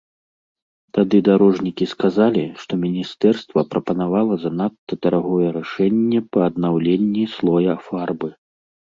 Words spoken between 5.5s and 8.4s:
рашэнне па аднаўленні слоя фарбы.